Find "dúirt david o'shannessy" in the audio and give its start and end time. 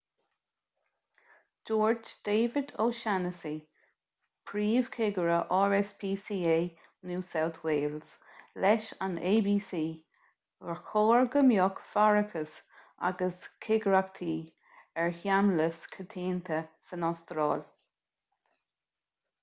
1.69-3.51